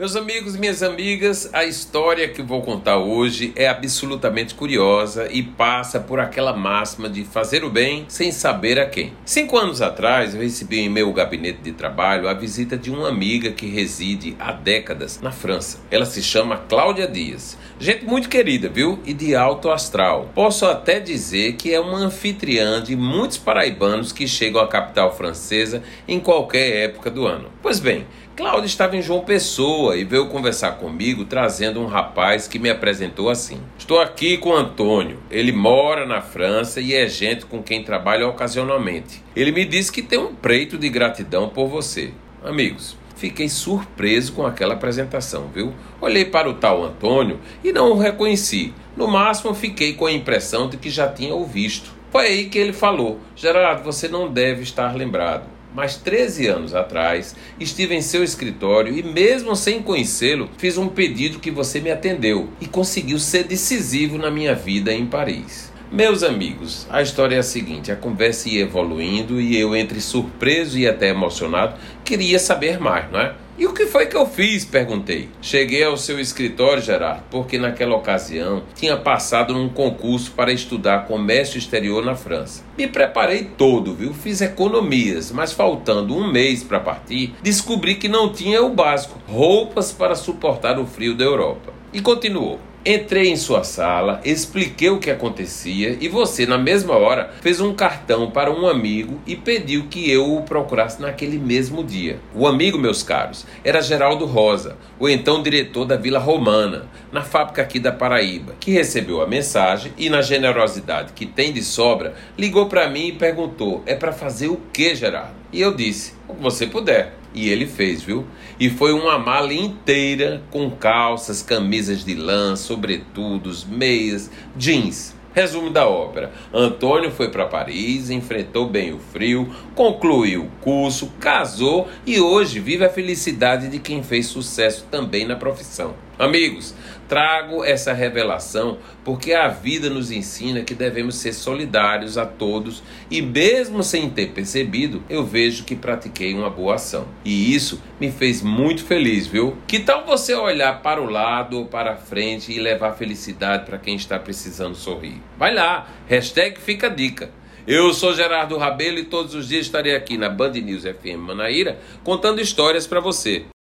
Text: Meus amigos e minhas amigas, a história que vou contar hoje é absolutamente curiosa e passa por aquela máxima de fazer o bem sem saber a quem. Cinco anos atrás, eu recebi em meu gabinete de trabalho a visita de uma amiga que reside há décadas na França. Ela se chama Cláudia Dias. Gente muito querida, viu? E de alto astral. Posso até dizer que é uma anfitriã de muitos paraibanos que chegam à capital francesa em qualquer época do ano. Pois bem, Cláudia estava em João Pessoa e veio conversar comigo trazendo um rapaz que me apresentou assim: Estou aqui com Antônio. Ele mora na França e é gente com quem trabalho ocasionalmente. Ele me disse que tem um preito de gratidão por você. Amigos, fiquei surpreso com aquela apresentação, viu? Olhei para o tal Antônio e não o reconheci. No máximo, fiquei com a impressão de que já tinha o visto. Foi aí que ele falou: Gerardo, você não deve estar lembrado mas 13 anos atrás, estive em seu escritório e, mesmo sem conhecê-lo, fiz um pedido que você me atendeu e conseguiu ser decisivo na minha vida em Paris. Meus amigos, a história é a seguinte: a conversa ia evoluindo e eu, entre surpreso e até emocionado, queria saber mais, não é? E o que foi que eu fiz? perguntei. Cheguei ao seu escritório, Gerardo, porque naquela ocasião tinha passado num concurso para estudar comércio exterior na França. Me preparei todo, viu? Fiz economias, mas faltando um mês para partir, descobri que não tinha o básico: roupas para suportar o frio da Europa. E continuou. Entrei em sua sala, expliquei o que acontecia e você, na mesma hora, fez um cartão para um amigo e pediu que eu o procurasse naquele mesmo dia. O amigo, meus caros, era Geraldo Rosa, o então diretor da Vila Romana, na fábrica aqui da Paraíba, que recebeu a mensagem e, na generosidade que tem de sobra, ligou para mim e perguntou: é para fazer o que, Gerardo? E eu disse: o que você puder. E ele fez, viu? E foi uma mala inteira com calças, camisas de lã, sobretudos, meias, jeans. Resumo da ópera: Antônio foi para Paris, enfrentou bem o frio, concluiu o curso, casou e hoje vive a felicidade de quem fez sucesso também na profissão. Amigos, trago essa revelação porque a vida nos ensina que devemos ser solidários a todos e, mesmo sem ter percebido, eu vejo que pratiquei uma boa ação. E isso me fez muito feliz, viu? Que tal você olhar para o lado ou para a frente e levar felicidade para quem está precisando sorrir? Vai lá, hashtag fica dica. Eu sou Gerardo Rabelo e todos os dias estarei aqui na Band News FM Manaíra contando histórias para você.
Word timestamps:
Meus 0.00 0.14
amigos 0.14 0.54
e 0.54 0.60
minhas 0.60 0.80
amigas, 0.80 1.50
a 1.52 1.64
história 1.64 2.28
que 2.28 2.40
vou 2.40 2.62
contar 2.62 2.98
hoje 2.98 3.52
é 3.56 3.66
absolutamente 3.66 4.54
curiosa 4.54 5.26
e 5.28 5.42
passa 5.42 5.98
por 5.98 6.20
aquela 6.20 6.52
máxima 6.52 7.08
de 7.08 7.24
fazer 7.24 7.64
o 7.64 7.68
bem 7.68 8.04
sem 8.06 8.30
saber 8.30 8.78
a 8.78 8.86
quem. 8.86 9.12
Cinco 9.24 9.58
anos 9.58 9.82
atrás, 9.82 10.36
eu 10.36 10.40
recebi 10.40 10.78
em 10.78 10.88
meu 10.88 11.12
gabinete 11.12 11.62
de 11.62 11.72
trabalho 11.72 12.28
a 12.28 12.32
visita 12.32 12.76
de 12.76 12.92
uma 12.92 13.08
amiga 13.08 13.50
que 13.50 13.66
reside 13.66 14.36
há 14.38 14.52
décadas 14.52 15.20
na 15.20 15.32
França. 15.32 15.80
Ela 15.90 16.06
se 16.06 16.22
chama 16.22 16.58
Cláudia 16.68 17.08
Dias. 17.08 17.58
Gente 17.80 18.04
muito 18.04 18.28
querida, 18.28 18.68
viu? 18.68 19.00
E 19.04 19.12
de 19.12 19.34
alto 19.34 19.68
astral. 19.68 20.30
Posso 20.32 20.64
até 20.64 21.00
dizer 21.00 21.54
que 21.54 21.74
é 21.74 21.80
uma 21.80 21.98
anfitriã 21.98 22.80
de 22.80 22.94
muitos 22.94 23.36
paraibanos 23.36 24.12
que 24.12 24.28
chegam 24.28 24.60
à 24.60 24.68
capital 24.68 25.16
francesa 25.16 25.82
em 26.06 26.20
qualquer 26.20 26.84
época 26.84 27.10
do 27.10 27.26
ano. 27.26 27.50
Pois 27.60 27.80
bem, 27.80 28.06
Cláudia 28.38 28.66
estava 28.66 28.96
em 28.96 29.02
João 29.02 29.24
Pessoa 29.24 29.87
e 29.96 30.04
veio 30.04 30.28
conversar 30.28 30.72
comigo 30.72 31.24
trazendo 31.24 31.80
um 31.80 31.86
rapaz 31.86 32.48
que 32.48 32.58
me 32.58 32.70
apresentou 32.70 33.30
assim: 33.30 33.60
Estou 33.78 34.00
aqui 34.00 34.36
com 34.36 34.54
Antônio. 34.54 35.18
Ele 35.30 35.52
mora 35.52 36.06
na 36.06 36.20
França 36.20 36.80
e 36.80 36.94
é 36.94 37.08
gente 37.08 37.46
com 37.46 37.62
quem 37.62 37.84
trabalho 37.84 38.28
ocasionalmente. 38.28 39.22
Ele 39.34 39.52
me 39.52 39.64
disse 39.64 39.92
que 39.92 40.02
tem 40.02 40.18
um 40.18 40.34
preito 40.34 40.76
de 40.76 40.88
gratidão 40.88 41.48
por 41.48 41.68
você. 41.68 42.12
Amigos, 42.44 42.96
fiquei 43.16 43.48
surpreso 43.48 44.32
com 44.32 44.46
aquela 44.46 44.74
apresentação, 44.74 45.48
viu? 45.54 45.72
Olhei 46.00 46.24
para 46.24 46.48
o 46.48 46.54
tal 46.54 46.84
Antônio 46.84 47.40
e 47.62 47.72
não 47.72 47.92
o 47.92 47.98
reconheci. 47.98 48.72
No 48.96 49.08
máximo, 49.08 49.54
fiquei 49.54 49.94
com 49.94 50.06
a 50.06 50.12
impressão 50.12 50.68
de 50.68 50.76
que 50.76 50.90
já 50.90 51.08
tinha 51.08 51.34
o 51.34 51.44
visto. 51.44 51.92
Foi 52.10 52.26
aí 52.26 52.44
que 52.46 52.58
ele 52.58 52.72
falou: 52.72 53.20
Gerardo, 53.36 53.82
você 53.82 54.08
não 54.08 54.32
deve 54.32 54.62
estar 54.62 54.94
lembrado 54.96 55.57
mas 55.74 55.96
13 55.96 56.46
anos 56.46 56.74
atrás, 56.74 57.34
estive 57.58 57.94
em 57.94 58.02
seu 58.02 58.24
escritório 58.24 58.96
e, 58.96 59.02
mesmo 59.02 59.54
sem 59.54 59.82
conhecê-lo, 59.82 60.48
fiz 60.58 60.78
um 60.78 60.88
pedido 60.88 61.38
que 61.38 61.50
você 61.50 61.80
me 61.80 61.90
atendeu 61.90 62.48
e 62.60 62.66
conseguiu 62.66 63.18
ser 63.18 63.44
decisivo 63.44 64.18
na 64.18 64.30
minha 64.30 64.54
vida 64.54 64.92
em 64.92 65.06
Paris. 65.06 65.72
Meus 65.90 66.22
amigos, 66.22 66.86
a 66.90 67.00
história 67.00 67.36
é 67.36 67.38
a 67.38 67.42
seguinte: 67.42 67.90
a 67.90 67.96
conversa 67.96 68.46
ia 68.50 68.60
evoluindo 68.60 69.40
e 69.40 69.58
eu, 69.58 69.74
entre 69.74 70.02
surpreso 70.02 70.78
e 70.78 70.86
até 70.86 71.08
emocionado, 71.08 71.76
queria 72.04 72.38
saber 72.38 72.78
mais, 72.78 73.10
não 73.10 73.18
é? 73.18 73.34
E 73.58 73.66
o 73.66 73.72
que 73.72 73.86
foi 73.86 74.04
que 74.06 74.14
eu 74.14 74.26
fiz? 74.26 74.66
perguntei. 74.66 75.30
Cheguei 75.40 75.82
ao 75.82 75.96
seu 75.96 76.20
escritório, 76.20 76.82
Gerardo, 76.82 77.22
porque 77.30 77.58
naquela 77.58 77.96
ocasião 77.96 78.62
tinha 78.74 78.98
passado 78.98 79.54
num 79.54 79.68
concurso 79.70 80.30
para 80.32 80.52
estudar 80.52 81.06
comércio 81.06 81.58
exterior 81.58 82.04
na 82.04 82.14
França. 82.14 82.62
Me 82.76 82.86
preparei 82.86 83.44
todo, 83.56 83.94
viu? 83.94 84.12
Fiz 84.12 84.42
economias, 84.42 85.32
mas 85.32 85.54
faltando 85.54 86.14
um 86.14 86.30
mês 86.30 86.62
para 86.62 86.78
partir, 86.78 87.34
descobri 87.42 87.94
que 87.94 88.08
não 88.08 88.30
tinha 88.30 88.62
o 88.62 88.74
básico: 88.74 89.18
roupas 89.26 89.90
para 89.90 90.14
suportar 90.14 90.78
o 90.78 90.86
frio 90.86 91.16
da 91.16 91.24
Europa. 91.24 91.72
E 91.94 92.00
continuou. 92.02 92.67
Entrei 92.90 93.28
em 93.28 93.36
sua 93.36 93.64
sala, 93.64 94.18
expliquei 94.24 94.88
o 94.88 94.98
que 94.98 95.10
acontecia 95.10 95.98
e 96.00 96.08
você, 96.08 96.46
na 96.46 96.56
mesma 96.56 96.96
hora, 96.96 97.34
fez 97.42 97.60
um 97.60 97.74
cartão 97.74 98.30
para 98.30 98.50
um 98.50 98.66
amigo 98.66 99.20
e 99.26 99.36
pediu 99.36 99.88
que 99.90 100.10
eu 100.10 100.34
o 100.34 100.42
procurasse 100.42 100.98
naquele 100.98 101.36
mesmo 101.36 101.84
dia. 101.84 102.18
O 102.34 102.46
amigo, 102.46 102.78
meus 102.78 103.02
caros, 103.02 103.44
era 103.62 103.82
Geraldo 103.82 104.24
Rosa, 104.24 104.78
o 104.98 105.06
então 105.06 105.42
diretor 105.42 105.84
da 105.84 105.96
Vila 105.98 106.18
Romana, 106.18 106.88
na 107.12 107.20
fábrica 107.20 107.60
aqui 107.60 107.78
da 107.78 107.92
Paraíba, 107.92 108.54
que 108.58 108.70
recebeu 108.70 109.20
a 109.20 109.26
mensagem 109.26 109.92
e, 109.98 110.08
na 110.08 110.22
generosidade 110.22 111.12
que 111.12 111.26
tem 111.26 111.52
de 111.52 111.62
sobra, 111.62 112.14
ligou 112.38 112.70
para 112.70 112.88
mim 112.88 113.08
e 113.08 113.12
perguntou: 113.12 113.82
é 113.84 113.94
para 113.94 114.12
fazer 114.12 114.48
o 114.48 114.62
que, 114.72 114.94
Gerardo? 114.94 115.34
E 115.52 115.60
eu 115.60 115.74
disse: 115.74 116.14
o 116.26 116.34
que 116.34 116.42
você 116.42 116.66
puder. 116.66 117.18
E 117.34 117.48
ele 117.48 117.66
fez, 117.66 118.02
viu? 118.02 118.26
E 118.58 118.70
foi 118.70 118.92
uma 118.92 119.18
mala 119.18 119.52
inteira 119.52 120.42
com 120.50 120.70
calças, 120.70 121.42
camisas 121.42 122.04
de 122.04 122.14
lã, 122.14 122.56
sobretudos, 122.56 123.64
meias, 123.64 124.30
jeans. 124.56 125.14
Resumo 125.34 125.70
da 125.70 125.86
ópera: 125.86 126.32
Antônio 126.52 127.10
foi 127.10 127.30
para 127.30 127.46
Paris, 127.46 128.10
enfrentou 128.10 128.68
bem 128.68 128.92
o 128.92 128.98
frio, 128.98 129.54
concluiu 129.74 130.44
o 130.44 130.50
curso, 130.62 131.12
casou 131.20 131.86
e 132.04 132.18
hoje 132.18 132.58
vive 132.58 132.84
a 132.84 132.90
felicidade 132.90 133.68
de 133.68 133.78
quem 133.78 134.02
fez 134.02 134.26
sucesso 134.26 134.86
também 134.90 135.26
na 135.26 135.36
profissão. 135.36 136.07
Amigos, 136.18 136.74
trago 137.08 137.62
essa 137.62 137.92
revelação 137.92 138.78
porque 139.04 139.32
a 139.32 139.46
vida 139.46 139.88
nos 139.88 140.10
ensina 140.10 140.62
que 140.62 140.74
devemos 140.74 141.14
ser 141.14 141.32
solidários 141.32 142.18
a 142.18 142.26
todos 142.26 142.82
e, 143.08 143.22
mesmo 143.22 143.84
sem 143.84 144.10
ter 144.10 144.30
percebido, 144.30 145.00
eu 145.08 145.24
vejo 145.24 145.64
que 145.64 145.76
pratiquei 145.76 146.34
uma 146.34 146.50
boa 146.50 146.74
ação. 146.74 147.06
E 147.24 147.54
isso 147.54 147.80
me 148.00 148.10
fez 148.10 148.42
muito 148.42 148.84
feliz, 148.84 149.28
viu? 149.28 149.56
Que 149.68 149.78
tal 149.78 150.04
você 150.04 150.34
olhar 150.34 150.82
para 150.82 151.00
o 151.00 151.08
lado 151.08 151.58
ou 151.58 151.66
para 151.66 151.92
a 151.92 151.96
frente 151.96 152.52
e 152.52 152.58
levar 152.58 152.94
felicidade 152.94 153.64
para 153.64 153.78
quem 153.78 153.94
está 153.94 154.18
precisando 154.18 154.74
sorrir? 154.74 155.22
Vai 155.38 155.54
lá, 155.54 155.88
hashtag 156.08 156.60
fica 156.60 156.90
dica. 156.90 157.30
Eu 157.64 157.92
sou 157.92 158.12
Gerardo 158.12 158.56
Rabelo 158.56 158.98
e 158.98 159.04
todos 159.04 159.34
os 159.34 159.46
dias 159.46 159.66
estarei 159.66 159.94
aqui 159.94 160.16
na 160.16 160.28
Band 160.28 160.52
News 160.52 160.82
FM 160.82 161.18
Manaíra 161.18 161.78
contando 162.02 162.40
histórias 162.40 162.86
para 162.86 162.98
você. 162.98 163.44